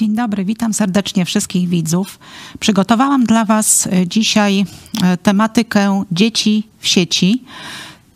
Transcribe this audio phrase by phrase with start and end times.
[0.00, 2.18] Dzień dobry, witam serdecznie wszystkich widzów.
[2.60, 4.64] Przygotowałam dla Was e, dzisiaj
[5.02, 7.44] e, tematykę dzieci w sieci.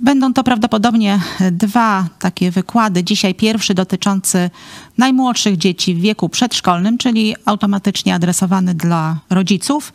[0.01, 3.05] Będą to prawdopodobnie e, dwa takie wykłady.
[3.05, 4.51] Dzisiaj pierwszy dotyczący
[4.99, 9.93] najmłodszych dzieci w wieku przedszkolnym, czyli automatycznie adresowany dla rodziców,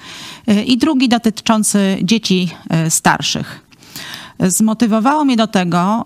[0.65, 2.49] i drugi dotyczący dzieci
[2.89, 3.65] starszych.
[4.39, 6.05] Zmotywowało mnie do tego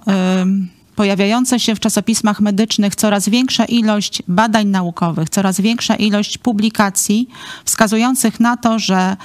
[0.96, 7.30] pojawiające się w czasopismach medycznych coraz większa ilość badań naukowych, coraz większa ilość publikacji
[7.66, 9.18] wskazujących na to, że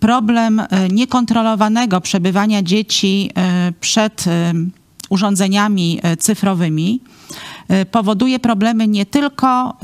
[0.00, 4.52] problem e, niekontrolowanego przebywania dzieci e, przed e,
[5.10, 7.00] urządzeniami cyfrowymi
[7.90, 9.76] powoduje problemy nie tylko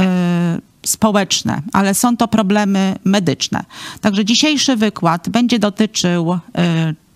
[0.87, 3.65] społeczne, ale są to problemy medyczne.
[4.01, 6.39] Także dzisiejszy wykład będzie dotyczył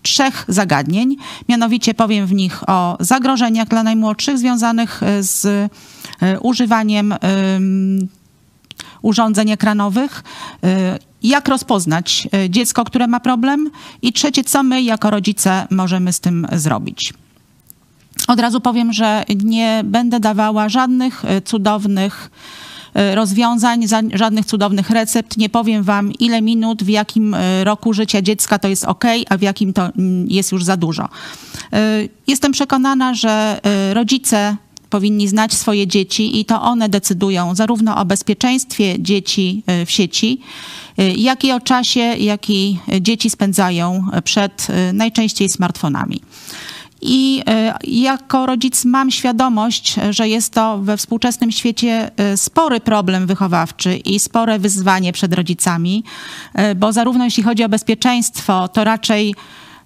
[0.06, 1.16] trzech zagadnień.
[1.48, 7.14] Mianowicie powiem w nich o zagrożeniach dla najmłodszych związanych e, z e, używaniem
[9.02, 10.24] urządzeń ekranowych,
[10.64, 13.70] e, jak rozpoznać dziecko, które ma problem
[14.02, 17.14] i trzecie, co my jako rodzice możemy z tym zrobić.
[18.28, 22.30] Od razu powiem, że nie będę dawała żadnych cudownych
[23.14, 25.36] rozwiązań, żadnych cudownych recept.
[25.36, 29.36] Nie powiem wam, ile minut, w jakim e, roku życia dziecka to jest ok, a
[29.36, 31.08] w jakim to mm, jest już za dużo.
[31.72, 33.60] E, jestem przekonana, że
[33.92, 34.56] rodzice
[34.90, 40.40] powinni znać swoje dzieci i to one decydują zarówno o bezpieczeństwie dzieci w sieci,
[41.16, 46.20] jak i o czasie, jaki dzieci spędzają przed najczęściej smartfonami.
[47.00, 53.26] I e, jako rodzic mam świadomość, że jest to we współczesnym świecie e, spory problem
[53.26, 56.04] wychowawczy i spore wyzwanie przed rodzicami,
[56.54, 59.34] e, bo zarówno jeśli chodzi o bezpieczeństwo, to raczej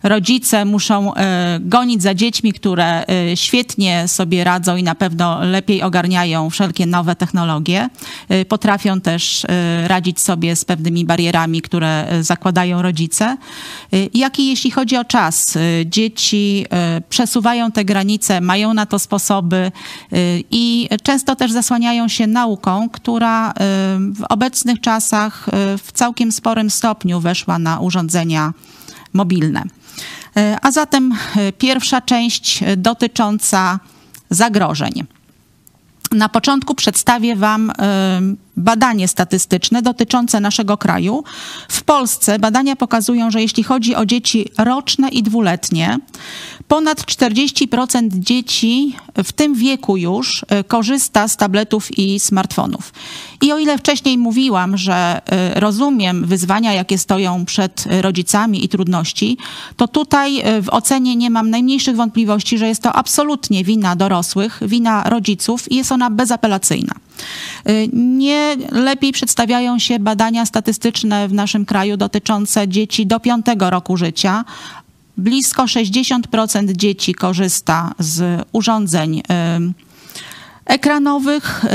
[0.03, 5.83] rodzice muszą e, gonić za dziećmi, które e, świetnie sobie radzą i na pewno lepiej
[5.83, 7.89] ogarniają wszelkie nowe technologie.
[8.29, 9.47] E, potrafią też
[9.87, 13.37] radzić sobie z pewnymi barierami, które zakładają rodzice.
[14.15, 16.67] Jak i jeśli chodzi o czas, dzieci
[17.09, 19.73] przesuwają te granice, mają na to sposoby
[20.51, 23.53] i często też zasłaniają się nauką, która
[23.99, 25.47] w obecnych czasach
[25.85, 28.53] w całkiem sporym stopniu weszła na urządzenia
[29.13, 29.80] mobilne.
[30.37, 33.81] E, a zatem e, pierwsza część e, dotycząca
[34.31, 35.05] zagrożeń.
[36.13, 37.73] Na początku przedstawię Wam
[38.57, 41.25] badanie statystyczne dotyczące naszego kraju.
[41.69, 45.99] W Polsce badania pokazują, że jeśli chodzi o dzieci roczne i dwuletnie,
[46.71, 52.93] ponad 40% dzieci w tym wieku już e, korzysta z tabletów i smartfonów.
[53.43, 59.39] I o ile wcześniej mówiłam, że e, rozumiem wyzwania, jakie stoją przed rodzicami i trudności,
[59.77, 64.61] to tutaj e, w ocenie nie mam najmniejszych wątpliwości, że jest to absolutnie wina dorosłych,
[64.63, 66.95] wina rodziców i jest ona bezapelacyjna.
[67.93, 74.45] Nie lepiej przedstawiają się badania statystyczne w naszym kraju dotyczące dzieci do piątego roku życia.
[75.21, 79.23] Blisko 60% dzieci korzysta z urządzeń
[80.65, 81.69] ekranowych y,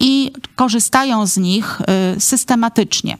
[0.00, 1.80] i korzystają z nich
[2.16, 3.18] y, systematycznie.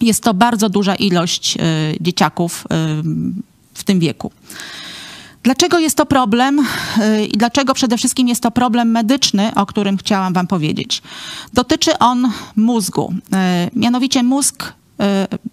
[0.00, 1.60] Jest to bardzo duża ilość y,
[2.00, 2.64] dzieciaków
[3.74, 4.32] w tym wieku.
[5.42, 9.96] Dlaczego jest to problem y, i dlaczego przede wszystkim jest to problem medyczny, o którym
[9.96, 11.02] chciałam Wam powiedzieć?
[11.52, 13.14] Dotyczy on mózgu.
[13.66, 15.04] Y, mianowicie mózg y,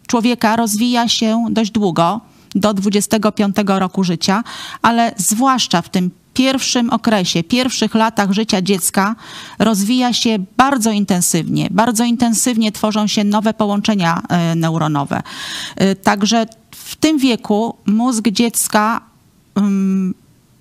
[0.07, 2.21] człowieka rozwija się dość długo,
[2.55, 4.43] do 25 roku życia,
[4.81, 9.15] ale zwłaszcza w tym pierwszym okresie, pierwszych latach życia dziecka
[9.59, 11.67] rozwija się bardzo intensywnie.
[11.71, 14.21] Bardzo intensywnie tworzą się nowe połączenia
[14.55, 15.21] neuronowe.
[16.03, 19.01] Także w tym wieku mózg dziecka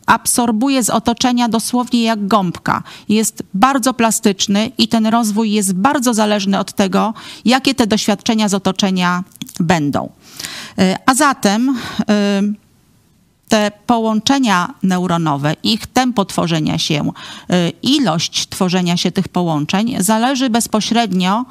[0.06, 2.82] absorbuje z otoczenia dosłownie jak gąbka.
[3.08, 8.54] Jest bardzo plastyczny i ten rozwój jest bardzo zależny od tego, jakie te doświadczenia z
[8.54, 9.24] otoczenia
[9.60, 10.08] będą.
[10.78, 11.78] E, a zatem
[12.08, 12.42] e,
[13.48, 17.12] te połączenia neuronowe, ich tempo tworzenia się,
[17.50, 21.44] e, ilość tworzenia się tych połączeń zależy bezpośrednio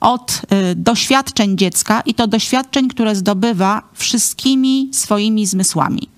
[0.00, 0.42] od
[0.76, 6.08] doświadczeń dziecka i to doświadczeń, które zdobywa wszystkimi swoimi zmysłami.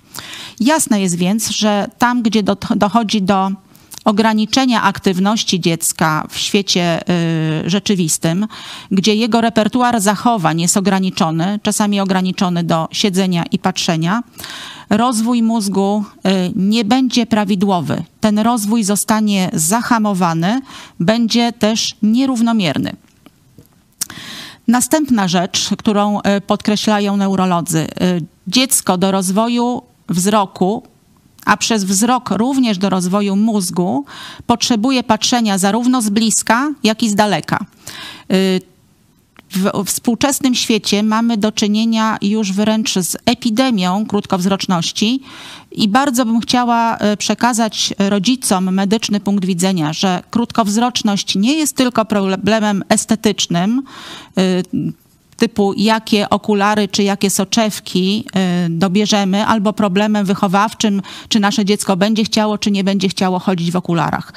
[0.59, 3.51] Jasne jest więc, że tam, gdzie do, dochodzi do
[4.05, 7.09] ograniczenia aktywności dziecka w świecie
[7.65, 8.47] y, rzeczywistym,
[8.91, 14.23] gdzie jego repertuar zachowań jest ograniczony, czasami ograniczony do siedzenia i patrzenia,
[14.89, 18.03] rozwój mózgu y, nie będzie prawidłowy.
[18.19, 20.61] Ten rozwój zostanie zahamowany,
[20.99, 22.95] będzie też nierównomierny.
[24.67, 27.87] Następna rzecz, którą y, podkreślają neurolodzy.
[28.47, 30.83] Dziecko do rozwoju wzroku,
[31.45, 34.05] a przez wzrok również do rozwoju mózgu,
[34.47, 37.65] potrzebuje patrzenia zarówno z bliska, jak i z daleka.
[39.51, 45.21] w współczesnym świecie mamy do czynienia już wręcz z epidemią krótkowzroczności
[45.71, 52.05] i bardzo bym chciała e, przekazać rodzicom medyczny punkt widzenia, że krótkowzroczność nie jest tylko
[52.05, 53.83] problemem estetycznym,
[54.37, 54.41] e,
[55.39, 62.23] typu jakie okulary czy jakie soczewki e, dobierzemy, albo problemem wychowawczym, czy nasze dziecko będzie
[62.23, 64.33] chciało, czy nie będzie chciało chodzić w okularach.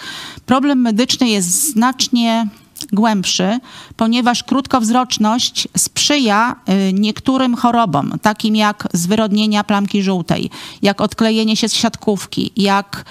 [0.46, 2.46] Problem medyczny jest znacznie
[2.93, 3.58] głębszy,
[3.96, 6.56] ponieważ krótkowzroczność sprzyja
[6.88, 10.50] y, niektórym chorobom, takim jak zwyrodnienia plamki żółtej,
[10.82, 13.04] jak odklejenie się z siatkówki, jak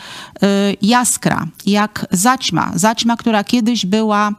[0.43, 2.71] y, jaskra, jak zaćma.
[2.75, 4.33] Zaćma, która kiedyś była y,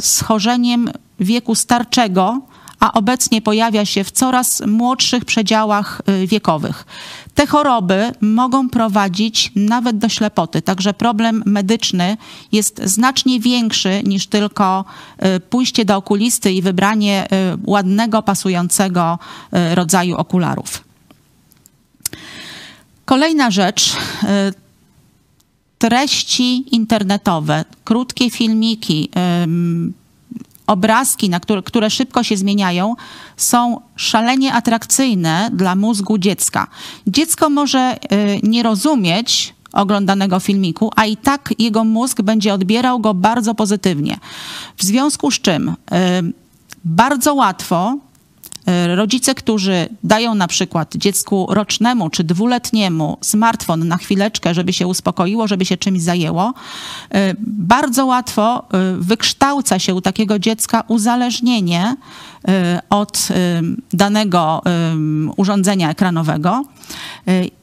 [0.00, 0.90] schorzeniem
[1.20, 2.40] wieku starczego,
[2.84, 6.86] a obecnie pojawia się w coraz młodszych przedziałach y, wiekowych.
[7.34, 12.16] Te choroby mogą prowadzić nawet do ślepoty, także problem medyczny
[12.52, 14.84] jest znacznie większy niż tylko
[15.36, 19.18] y, pójście do okulisty i wybranie y, ładnego, pasującego
[19.74, 20.84] rodzaju okularów.
[23.04, 23.96] Kolejna rzecz
[25.78, 29.10] treści internetowe, krótkie filmiki,
[30.66, 32.94] obrazki, na które, które szybko się zmieniają,
[33.36, 36.66] są szalenie atrakcyjne dla mózgu dziecka.
[37.06, 43.14] Dziecko może y, nie rozumieć oglądanego filmiku, a i tak jego mózg będzie odbierał go
[43.14, 44.18] bardzo pozytywnie.
[44.76, 45.74] W związku z czym y,
[46.84, 47.96] bardzo łatwo
[48.94, 55.48] rodzice, którzy dają na przykład dziecku rocznemu czy dwuletniemu smartfon na chwileczkę, żeby się uspokoiło,
[55.48, 56.54] żeby się czymś zajęło,
[57.14, 61.96] e, bardzo łatwo e, wykształca się u takiego dziecka uzależnienie
[62.90, 63.28] od
[63.92, 64.62] danego
[65.36, 66.64] urządzenia ekranowego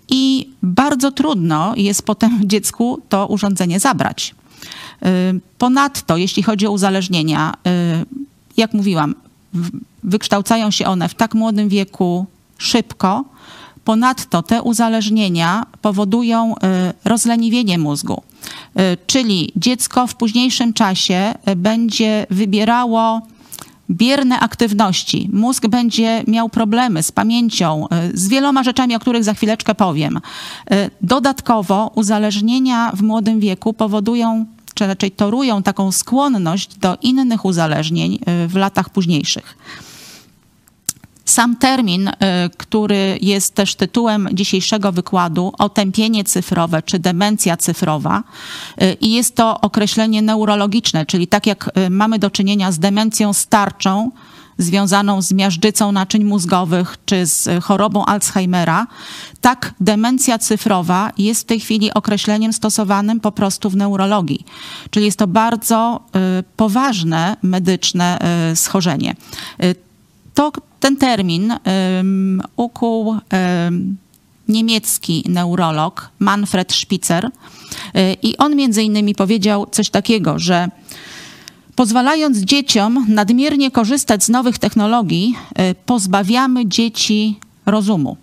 [0.09, 4.35] i bardzo trudno jest potem dziecku to urządzenie zabrać.
[5.57, 7.53] Ponadto, jeśli chodzi o uzależnienia,
[8.57, 9.15] jak mówiłam,
[10.03, 12.25] wykształcają się one w tak młodym wieku
[12.57, 13.25] szybko.
[13.83, 16.57] Ponadto te uzależnienia powodują y,
[17.05, 18.23] rozleniwienie mózgu,
[18.79, 23.21] y, czyli dziecko w późniejszym czasie y, będzie wybierało
[23.89, 25.29] bierne aktywności.
[25.33, 30.19] Mózg będzie miał problemy z pamięcią, z wieloma rzeczami, o których za chwileczkę powiem.
[31.01, 34.45] Dodatkowo uzależnienia w młodym wieku powodują
[34.81, 39.57] czy raczej torują taką skłonność do innych uzależnień y, w latach późniejszych.
[41.25, 42.13] Sam termin, y,
[42.57, 48.23] który jest też tytułem dzisiejszego wykładu, otępienie cyfrowe czy demencja cyfrowa,
[48.81, 54.11] y, i jest to określenie neurologiczne, czyli tak jak mamy do czynienia z demencją starczą,
[54.57, 58.87] związaną z miażdżycą naczyń mózgowych czy z chorobą Alzheimera,
[59.41, 64.45] tak demencja cyfrowa jest w tej chwili określeniem stosowanym po prostu w neurologii.
[64.89, 65.99] Czyli jest to bardzo
[66.39, 68.19] y, poważne medyczne
[68.51, 69.15] y, schorzenie.
[69.63, 69.75] Y,
[70.33, 71.53] to, ten termin
[72.55, 73.15] ukuł
[74.47, 77.29] niemiecki neurolog Manfred Spitzer
[78.23, 80.69] i on między innymi powiedział coś takiego, że
[81.75, 85.35] Pozwalając dzieciom nadmiernie korzystać z nowych technologii,
[85.71, 88.17] y, pozbawiamy dzieci rozumu.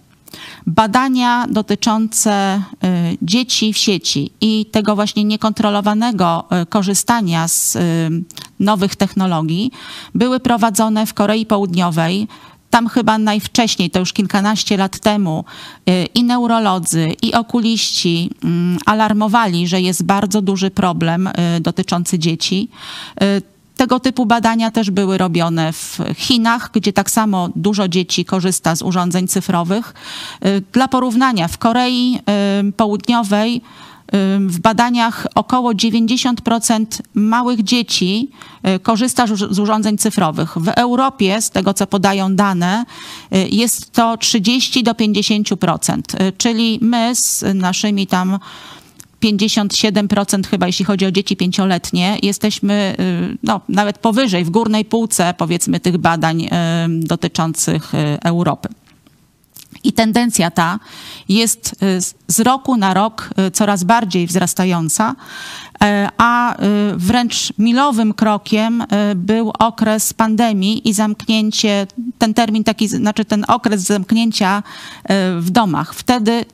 [0.66, 7.78] Badania dotyczące y, dzieci w sieci i tego właśnie niekontrolowanego y, korzystania z
[8.60, 9.70] nowych technologii
[10.14, 12.28] były prowadzone w Korei Południowej.
[12.70, 15.44] Tam chyba najwcześniej, to już kilkanaście lat temu,
[16.14, 22.68] i neurolodzy, i okuliści mm, alarmowali, że jest bardzo duży problem dotyczący dzieci.
[23.78, 28.82] Tego typu badania też były robione w Chinach, gdzie tak samo dużo dzieci korzysta z
[28.82, 29.94] urządzeń cyfrowych.
[30.46, 32.18] Y, dla porównania, w Korei
[32.68, 33.60] y, Południowej y,
[34.46, 38.30] w badaniach około 90% małych dzieci
[38.82, 40.58] korzysta z urządzeń cyfrowych.
[40.58, 42.84] W Europie, z tego co podają dane,
[43.50, 46.00] jest to 30 do 50%,
[46.38, 48.38] czyli my z naszymi tam
[49.20, 55.34] 57% chyba, jeśli chodzi o dzieci pięcioletnie, jesteśmy y, no, nawet powyżej, w górnej półce
[55.38, 56.48] powiedzmy tych badań y,
[56.88, 58.68] dotyczących y, Europy.
[59.84, 60.78] I tendencja ta
[61.28, 61.74] jest
[62.28, 65.14] z roku na rok coraz bardziej wzrastająca,
[66.18, 66.56] a
[66.96, 68.84] wręcz milowym krokiem
[69.16, 71.86] był okres pandemii i zamknięcie,
[72.18, 74.62] ten termin taki, znaczy ten okres zamknięcia
[75.38, 75.94] w domach.
[75.94, 76.44] Wtedy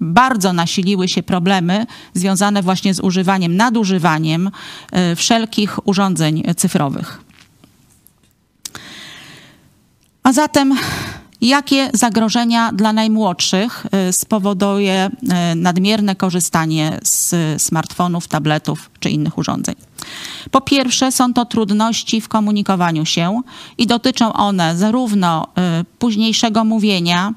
[0.00, 4.50] bardzo nasiliły się problemy związane właśnie z używaniem, nadużywaniem
[4.92, 7.20] e, wszelkich urządzeń cyfrowych.
[10.22, 10.74] A zatem
[11.42, 19.74] jakie zagrożenia dla najmłodszych e, spowoduje e, nadmierne korzystanie z smartfonów, tabletów czy innych urządzeń?
[20.50, 23.40] Po pierwsze, są to trudności w komunikowaniu się
[23.78, 25.46] i dotyczą one zarówno
[25.98, 27.34] późniejszego mówienia,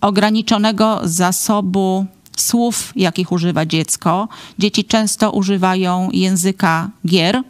[0.00, 4.28] ograniczonego zasobu słów, jakich używa dziecko.
[4.58, 7.42] Dzieci często używają języka gier.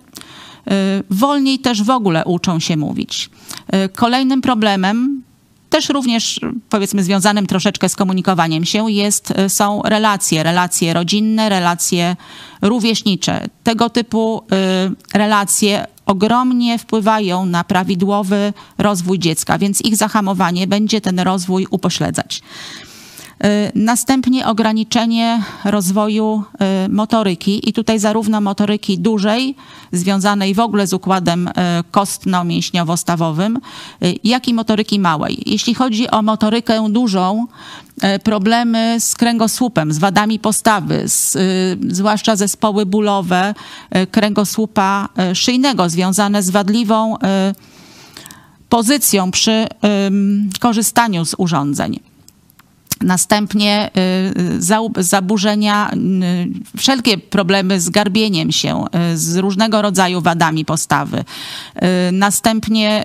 [1.10, 3.30] Wolniej też w ogóle uczą się mówić.
[3.96, 5.22] Kolejnym problemem
[5.70, 12.16] też również powiedzmy związanym troszeczkę z komunikowaniem się jest, są relacje, relacje rodzinne, relacje
[12.62, 13.46] rówieśnicze.
[13.64, 14.42] Tego typu
[15.14, 22.42] relacje ogromnie wpływają na prawidłowy rozwój dziecka, więc ich zahamowanie będzie ten rozwój upośledzać.
[23.44, 26.42] Y, następnie ograniczenie rozwoju
[26.86, 29.54] y, motoryki i tutaj zarówno motoryki dużej,
[29.92, 31.52] związanej w ogóle z układem y,
[31.90, 33.56] kostno-mięśniowo-stawowym,
[34.24, 35.42] jak i motoryki małej.
[35.46, 37.46] Jeśli chodzi o motorykę dużą,
[38.24, 41.36] problemy z kręgosłupem, z wadami postawy, z,
[41.88, 43.54] zwłaszcza zespoły bólowe
[44.10, 47.16] kręgosłupa szyjnego związane z wadliwą
[48.68, 49.66] pozycją przy
[50.60, 52.07] korzystaniu z urządzeń.
[53.02, 53.90] Następnie
[54.98, 61.24] y, zaburzenia, y, wszelkie problemy z garbieniem się, y, z różnego rodzaju wadami postawy.
[62.12, 63.04] Następnie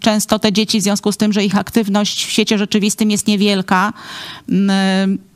[0.00, 3.92] często te dzieci, w związku z tym, że ich aktywność w świecie rzeczywistym jest niewielka,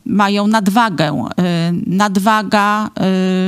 [0.06, 1.26] mają nadwagę.
[1.86, 2.90] Nadwaga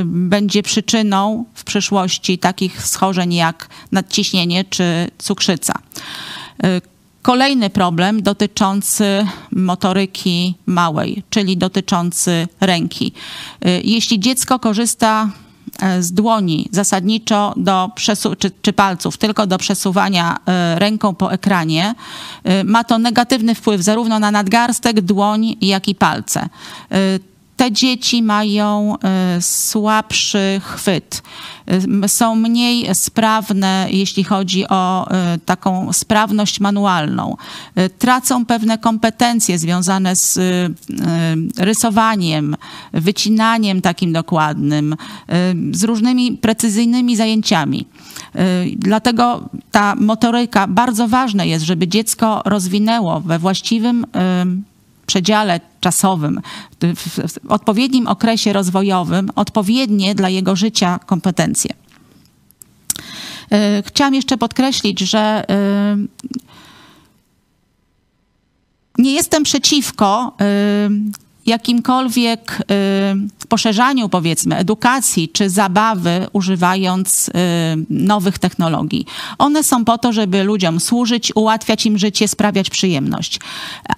[0.05, 5.73] będzie przyczyną w przyszłości takich schorzeń jak nadciśnienie czy cukrzyca.
[7.27, 13.13] Kolejny problem dotyczący motoryki małej, czyli dotyczący ręki.
[13.65, 15.29] Y, jeśli dziecko korzysta
[15.81, 17.89] e, z dłoni zasadniczo do
[18.39, 21.95] czy, czy, palców, tylko do przesuwania e, ręką po ekranie,
[22.61, 26.49] y, ma to negatywny wpływ zarówno na nadgarstek, dłoń, jak i palce.
[27.57, 31.23] Te dzieci mają e, słabszy chwyt,
[32.03, 37.37] e, są mniej sprawne, jeśli chodzi o e, taką sprawność manualną.
[37.99, 40.39] Tracą pewne kompetencje związane z
[41.57, 42.55] rysowaniem,
[42.93, 44.95] wycinaniem takim dokładnym,
[45.71, 47.87] z różnymi precyzyjnymi zajęciami.
[48.75, 54.05] Dlatego ta motoryka bardzo ważne jest, żeby dziecko rozwinęło we właściwym
[55.07, 56.41] przedziale czasowym,
[56.95, 61.73] w, odpowiednim okresie rozwojowym, odpowiednie dla jego życia kompetencje.
[63.51, 65.97] E, chciałam jeszcze podkreślić, że e,
[68.97, 70.89] nie jestem przeciwko e,
[71.47, 72.61] jakimkolwiek
[73.41, 77.31] y, poszerzaniu, powiedzmy, edukacji czy zabawy, używając y,
[77.89, 79.05] nowych technologii.
[79.37, 83.39] One są po to, żeby ludziom służyć, ułatwiać im życie, sprawiać przyjemność,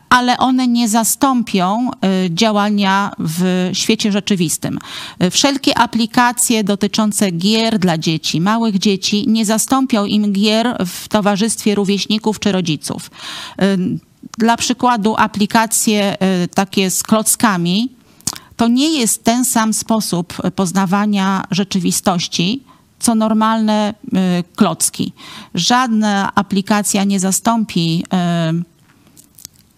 [0.09, 4.79] ale one nie zastąpią y, działania w świecie rzeczywistym.
[5.31, 12.39] Wszelkie aplikacje dotyczące gier dla dzieci, małych dzieci, nie zastąpią im gier w towarzystwie rówieśników
[12.39, 13.11] czy rodziców
[14.37, 17.89] dla przykładu aplikacje y, takie z klockami,
[18.55, 22.63] to nie jest ten sam sposób poznawania rzeczywistości,
[22.99, 25.13] co normalne y, klocki.
[25.55, 28.03] Żadna aplikacja nie zastąpi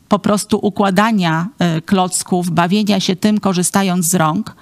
[0.10, 1.48] po prostu układania
[1.86, 4.56] klocków, bawienia się tym, korzystając z rąk.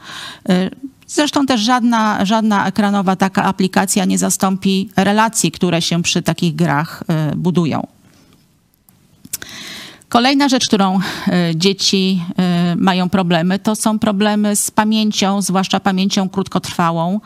[1.08, 7.04] Zresztą też żadna, żadna ekranowa taka aplikacja nie zastąpi relacji, które się przy takich grach
[7.36, 7.88] budują.
[10.10, 11.02] Kolejna rzecz, którą e,
[11.56, 17.20] dzieci e, mają problemy, to są problemy z pamięcią, zwłaszcza pamięcią krótkotrwałą,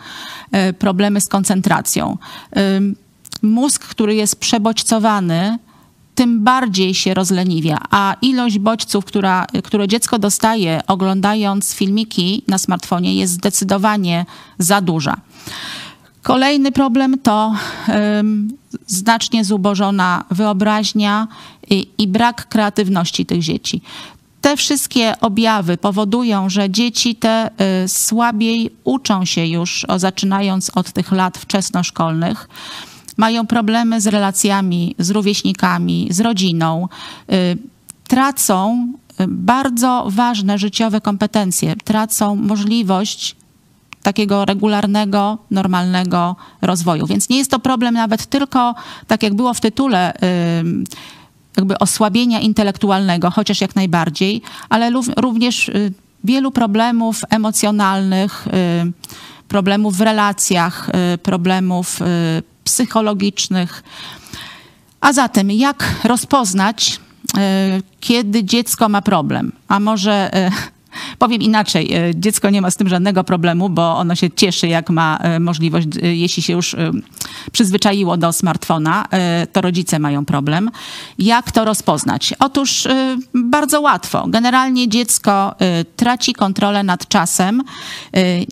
[0.52, 2.18] e, problemy z koncentracją.
[3.42, 5.58] Mózg, który jest przebodźcowany,
[6.16, 13.16] tym bardziej się rozleniwia, a ilość bodźców, która, które dziecko dostaje oglądając filmiki na smartfonie
[13.16, 14.26] jest zdecydowanie
[14.60, 15.18] za duża.
[16.24, 17.56] Kolejny problem to
[18.88, 21.28] znacznie zubożona wyobraźnia
[21.74, 23.82] i, i brak kreatywności tych dzieci.
[24.42, 27.50] Te wszystkie objawy powodują, że dzieci te
[27.84, 32.50] y, słabiej uczą się już, o, zaczynając od tych lat wczesnoszkolnych.
[33.18, 36.88] Mają problemy z relacjami z rówieśnikami, z rodziną.
[37.32, 37.58] Y,
[38.08, 38.88] tracą
[39.22, 43.36] y, bardzo ważne życiowe kompetencje, tracą możliwość
[44.04, 47.08] takiego regularnego, normalnego rozwoju.
[47.08, 48.76] Więc nie jest to problem nawet tylko,
[49.08, 50.14] tak jak było w tytule,
[51.58, 55.94] jakby osłabienia intelektualnego, chociaż jak najbardziej, ale również y,
[56.24, 58.52] wielu problemów emocjonalnych, y,
[59.48, 62.00] problemów w relacjach, y, problemów
[62.64, 63.84] psychologicznych.
[65.02, 67.00] A zatem, jak rozpoznać,
[68.00, 69.52] kiedy dziecko ma problem?
[69.68, 70.32] A może
[71.20, 74.90] Powiem inaczej, e, dziecko nie ma z tym żadnego problemu, bo ono się cieszy, jak
[74.90, 76.76] ma e, możliwość, e, jeśli się już
[77.52, 79.06] przyzwyczaiło do smartfona,
[79.52, 80.72] to rodzice mają problem.
[81.20, 82.34] Jak to rozpoznać?
[82.40, 82.88] Otóż
[83.34, 84.26] bardzo łatwo.
[84.28, 85.56] Generalnie dziecko
[85.96, 87.64] traci kontrolę nad czasem,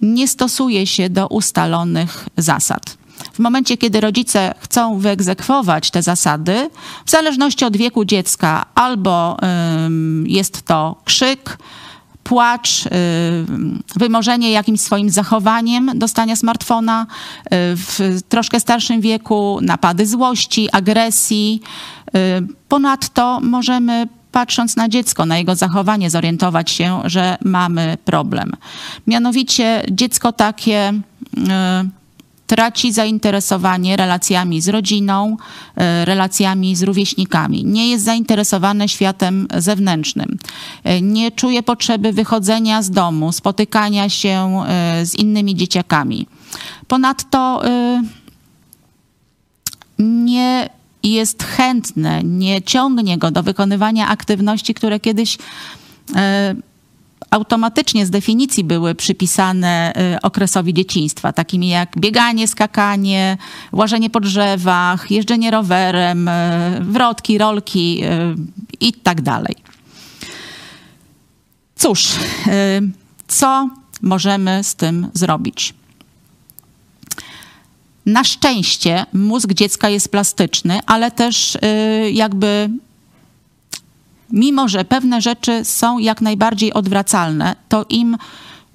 [0.01, 2.97] nie stosuje się do ustalonych zasad.
[3.33, 6.69] W momencie, kiedy rodzice chcą wyegzekwować te zasady,
[7.05, 9.37] w zależności od wieku dziecka, albo
[10.25, 11.57] jest to krzyk,
[12.31, 12.83] płacz,
[13.95, 17.07] wymożenie jakimś swoim zachowaniem dostania smartfona,
[17.51, 21.61] w troszkę starszym wieku napady złości, agresji.
[22.67, 28.51] Ponadto możemy patrząc na dziecko, na jego zachowanie, zorientować się, że mamy problem.
[29.07, 30.93] Mianowicie dziecko takie
[32.51, 35.37] traci zainteresowanie relacjami z rodziną,
[35.75, 37.65] e, relacjami z rówieśnikami.
[37.65, 40.37] Nie jest zainteresowane światem zewnętrznym.
[40.83, 46.27] E, nie czuje potrzeby wychodzenia z domu, spotykania się e, z innymi dzieciakami.
[46.87, 47.61] Ponadto
[49.99, 50.69] nie
[51.03, 55.37] jest chętne, nie ciągnie go do wykonywania aktywności, które kiedyś
[57.31, 63.37] automatycznie z definicji były przypisane y, okresowi dzieciństwa, takimi jak bieganie, skakanie,
[63.71, 66.31] łażenie po drzewach, jeżdżenie rowerem, y,
[66.81, 68.35] wrotki, rolki y,
[68.79, 69.55] i tak dalej.
[71.75, 72.07] Cóż,
[73.27, 73.69] co
[74.01, 75.73] możemy z tym zrobić?
[78.05, 81.57] Na szczęście mózg dziecka jest plastyczny, ale też
[82.11, 82.69] jakby
[84.31, 88.17] mimo że pewne rzeczy są jak najbardziej odwracalne, to im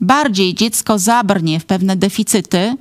[0.01, 2.77] bardziej dziecko zabrnie w pewne deficyty,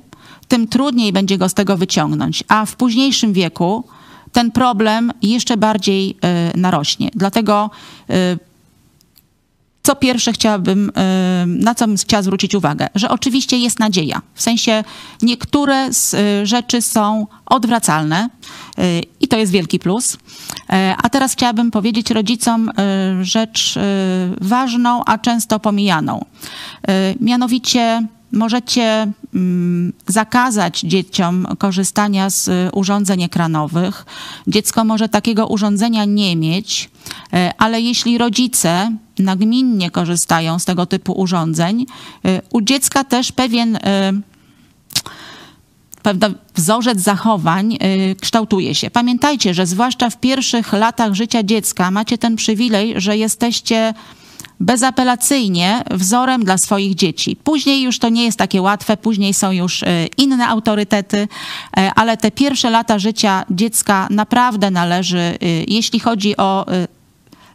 [0.48, 2.44] tym trudniej będzie go z tego wyciągnąć.
[2.48, 3.84] A w późniejszym wieku
[4.32, 6.16] ten problem jeszcze bardziej
[6.54, 7.10] y, narośnie.
[7.14, 7.70] Dlatego
[8.10, 8.38] y,
[9.86, 10.92] co pierwsze chciałabym,
[11.46, 14.22] na co bym chciała zwrócić uwagę, że oczywiście jest nadzieja.
[14.34, 14.84] W sensie
[15.22, 18.28] niektóre z y, rzeczy są odwracalne
[18.78, 20.18] y, i to jest wielki plus.
[20.70, 22.72] E, a teraz chciałabym powiedzieć rodzicom y,
[23.24, 23.78] rzecz
[24.40, 26.24] ważną, a często pomijaną.
[27.20, 34.06] Mianowicie możecie mm, zakazać dzieciom korzystania z urządzeń ekranowych.
[34.46, 36.90] Dziecko może takiego urządzenia nie mieć,
[37.32, 41.86] e, ale jeśli rodzice nagminnie korzystają z tego typu urządzeń,
[42.24, 43.78] e, u dziecka też pewien
[46.06, 47.78] pewien wzorzec zachowań
[48.20, 48.90] kształtuje się.
[48.90, 53.94] Pamiętajcie, że zwłaszcza w pierwszych latach życia dziecka macie ten przywilej, że jesteście
[54.60, 57.36] bezapelacyjnie wzorem dla swoich dzieci.
[57.44, 61.28] Później już to nie jest takie łatwe, później są już e, inne autorytety,
[61.76, 65.38] e, ale te pierwsze lata życia dziecka naprawdę należy,
[65.68, 66.66] jeśli chodzi o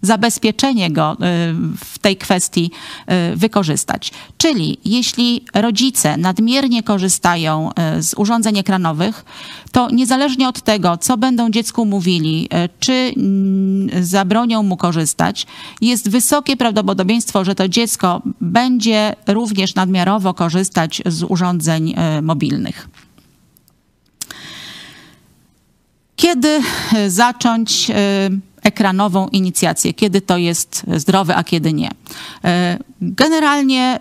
[0.02, 1.18] zabezpieczenie go y,
[1.78, 2.72] w tej kwestii
[3.34, 4.12] y, wykorzystać.
[4.38, 9.26] Czyli jeśli rodzice nadmiernie korzystają y, z urządzeń ekranowych,
[9.72, 15.48] to niezależnie od tego, co będą dziecku mówili, czy mm, zabronią mu korzystać,
[15.82, 22.88] jest wysokie prawdopodobieństwo, że to dziecko będzie również nadmiarowo korzystać z urządzeń mobilnych.
[26.16, 26.62] Kiedy
[27.08, 27.92] zacząć
[28.63, 31.89] ekranową inicjację, kiedy to jest zdrowe, a kiedy nie.
[32.43, 34.00] E, generalnie e,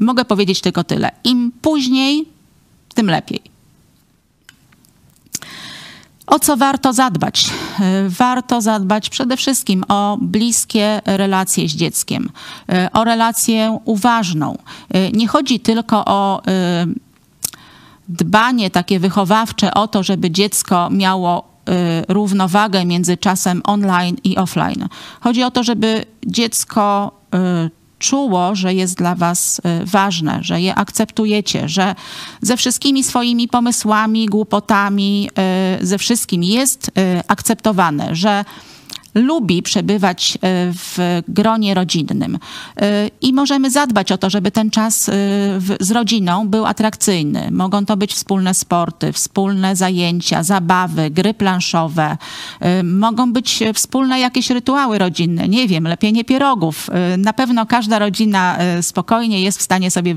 [0.00, 1.10] mogę powiedzieć tylko tyle.
[1.24, 2.28] Im później,
[2.94, 3.40] tym lepiej.
[6.26, 7.50] O co warto zadbać?
[7.80, 12.30] E, warto zadbać przede wszystkim o bliskie relacje z dzieckiem,
[12.92, 14.58] o relację uważną.
[15.12, 16.42] Nie chodzi tylko o
[18.08, 21.51] dbanie takie wychowawcze o to, żeby dziecko miało
[22.08, 24.88] równowagę między czasem online i offline.
[25.20, 30.74] Chodzi o to, żeby dziecko y, czuło, że jest dla Was y, ważne, że je
[30.74, 31.94] akceptujecie, że
[32.42, 35.30] ze wszystkimi swoimi pomysłami, głupotami,
[35.80, 36.90] ze wszystkim jest
[37.28, 38.44] akceptowane, że
[39.14, 40.38] lubi przebywać e,
[40.72, 42.38] w gronie rodzinnym.
[42.76, 45.12] E, I możemy zadbać o to, żeby ten czas e,
[45.80, 47.50] z rodziną był atrakcyjny.
[47.50, 52.16] Mogą to być wspólne sporty, wspólne zajęcia, zabawy, gry planszowe.
[52.84, 56.90] Mogą być wspólne jakieś rytuały rodzinne, nie wiem, lepienie pierogów.
[57.18, 60.14] Na pewno każda rodzina spokojnie jest w stanie sobie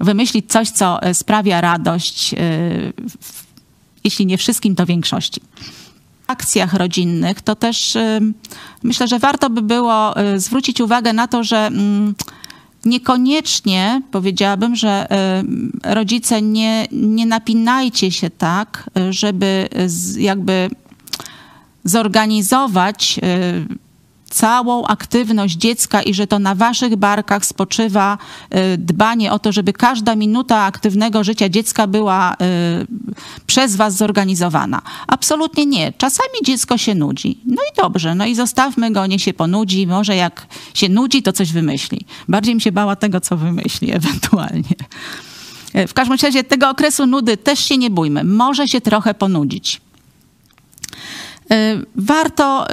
[0.00, 2.34] wymyślić coś, co sprawia radość,
[4.04, 5.40] jeśli nie wszystkim, to większości
[6.26, 8.20] akcjach rodzinnych, to też y,
[8.82, 12.14] myślę, że warto by było y, zwrócić uwagę na to, że mm,
[12.84, 15.06] niekoniecznie powiedziałabym, że
[15.84, 19.68] y, rodzice nie, nie napinajcie się tak, żeby
[20.18, 20.70] jakby
[21.84, 23.20] zorganizować
[24.36, 28.18] całą aktywność dziecka i że to na waszych barkach spoczywa
[28.74, 32.36] y, dbanie o to, żeby każda minuta aktywnego życia dziecka była y,
[33.46, 34.82] przez was zorganizowana.
[35.06, 35.92] Absolutnie nie.
[35.92, 37.38] Czasami dziecko się nudzi.
[37.46, 39.86] No i dobrze, no i zostawmy go, nie się ponudzi.
[39.86, 42.06] Może jak się nudzi, to coś wymyśli.
[42.28, 44.74] Bardziej mi się bała tego, co wymyśli ewentualnie.
[45.88, 48.24] W każdym razie tego okresu nudy też się nie bójmy.
[48.24, 49.80] Może się trochę ponudzić.
[51.52, 52.66] Y, warto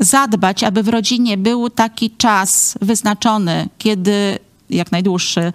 [0.00, 4.38] zadbać, aby w rodzinie był taki czas wyznaczony, kiedy
[4.70, 5.52] jak najdłuższy, y,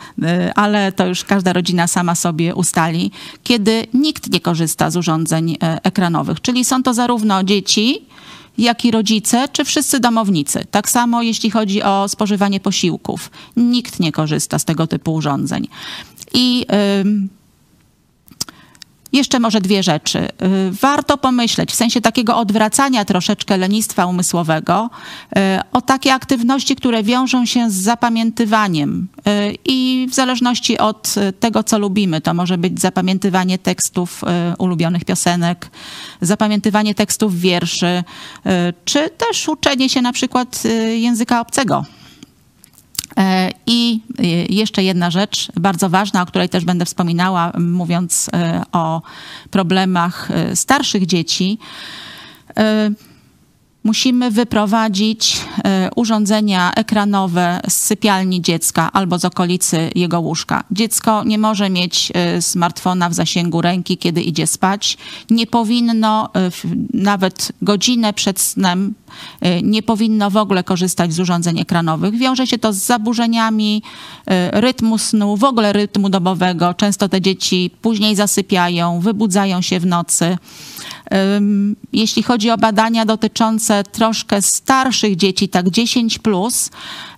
[0.55, 3.11] ale to już każda rodzina sama sobie ustali,
[3.43, 6.41] kiedy nikt nie korzysta z urządzeń y, ekranowych.
[6.41, 8.05] Czyli są to zarówno dzieci,
[8.57, 10.65] jak i rodzice, czy wszyscy domownicy.
[10.71, 13.31] Tak samo jeśli chodzi o spożywanie posiłków.
[13.57, 15.67] Nikt nie korzysta z tego typu urządzeń.
[16.33, 16.65] I
[19.13, 20.19] jeszcze może dwie rzeczy.
[20.19, 20.27] Y,
[20.71, 24.89] warto pomyśleć, w sensie takiego odwracania troszeczkę lenistwa umysłowego,
[25.37, 25.39] y,
[25.71, 29.07] o takie aktywności, które wiążą się z zapamiętywaniem.
[29.17, 34.21] Y, I w zależności od tego, co lubimy, to może być zapamiętywanie tekstów
[34.57, 35.71] ulubionych piosenek,
[36.21, 38.03] zapamiętywanie tekstów wierszy,
[38.85, 40.63] czy też uczenie się na przykład
[40.95, 41.85] języka obcego.
[43.17, 48.61] E, I e, jeszcze jedna rzecz bardzo ważna, o której też będę wspominała, mówiąc e,
[48.71, 49.01] o
[49.51, 51.59] problemach starszych dzieci
[53.87, 60.63] musimy wyprowadzić e, urządzenia ekranowe z sypialni dziecka albo z okolicy jego łóżka.
[60.71, 64.97] Dziecko nie może mieć e, smartfona w zasięgu ręki, kiedy idzie spać.
[65.29, 66.51] Nie powinno e,
[66.93, 68.93] nawet godzinę przed snem
[69.63, 72.15] nie powinno w ogóle korzystać z urządzeń ekranowych.
[72.15, 73.83] Wiąże się to z zaburzeniami
[74.51, 76.73] rytmu snu, w ogóle rytmu dobowego.
[76.73, 80.37] Często te dzieci później zasypiają, wybudzają się w nocy.
[81.93, 86.69] Jeśli chodzi o badania dotyczące troszkę starszych dzieci, tak 10 plus,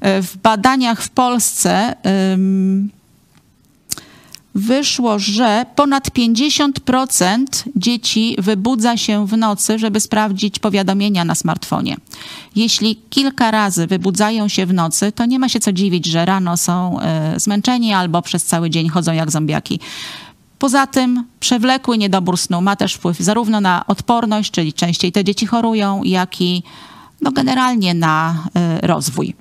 [0.02, 1.96] e, w badaniach w Polsce
[4.56, 11.98] wyszło, że ponad 50% dzieci wybudza się w nocy, żeby sprawdzić powiadomienia na smartfonie.
[12.56, 16.58] Jeśli kilka razy wybudzają się w nocy, to nie ma się co dziwić, że rano
[16.58, 19.80] są e, zmęczeni albo przez cały dzień chodzą jak zombiaki.
[20.60, 25.46] Poza tym przewlekły niedobór snu ma też wpływ zarówno na odporność, czyli częściej te dzieci
[25.46, 26.64] chorują, jak i
[27.22, 28.44] no generalnie na
[28.84, 29.36] y, rozwój.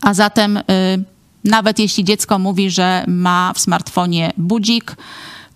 [0.00, 0.62] A zatem y,
[1.44, 4.96] nawet jeśli dziecko mówi, że ma w smartfonie budzik,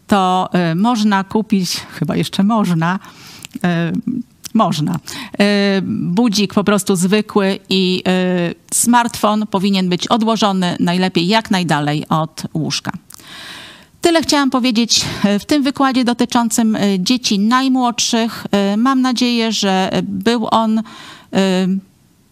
[0.07, 2.99] to y, można kupić, chyba jeszcze można,
[4.55, 4.99] można.
[5.93, 8.03] Budzik po prostu zwykły i
[8.73, 12.93] smartfon powinien być odłożony najlepiej jak najdalej od łóżka.
[14.03, 18.47] Tyle chciałam powiedzieć e, w tym wykładzie dotyczącym e, dzieci najmłodszych.
[18.51, 20.83] E, mam nadzieję, że był on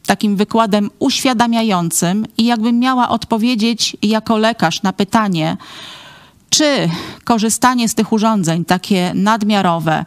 [0.07, 5.57] takim wykładem uświadamiającym i jakbym miała odpowiedzieć jako lekarz na pytanie,
[6.51, 6.89] czy
[7.25, 10.05] korzystanie z tych urządzeń, takie nadmiarowe,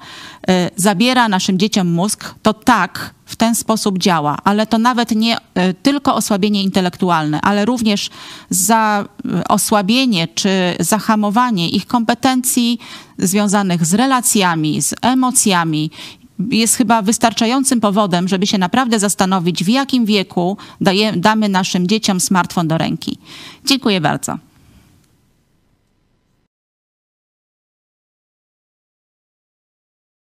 [0.49, 5.37] y, zabiera naszym dzieciom mózg, to tak, w ten sposób działa, ale to nawet nie
[5.37, 5.41] y,
[5.83, 8.09] tylko osłabienie intelektualne, ale również
[8.49, 12.79] za y, osłabienie czy zahamowanie ich kompetencji
[13.17, 15.91] związanych z relacjami, z emocjami
[16.49, 22.19] jest chyba wystarczającym powodem, żeby się naprawdę zastanowić, w jakim wieku daje, damy naszym dzieciom
[22.19, 23.17] smartfon do ręki.
[23.65, 24.37] Dziękuję bardzo.